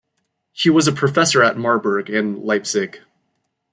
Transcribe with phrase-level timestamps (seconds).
[0.51, 3.01] He was a Professor at Marburg and Leipzig.